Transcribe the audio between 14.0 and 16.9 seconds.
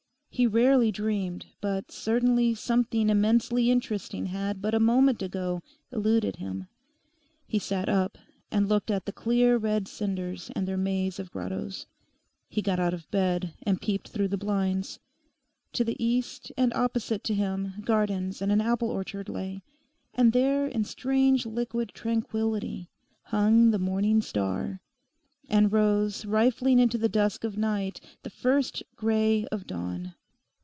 through the blinds. To the east and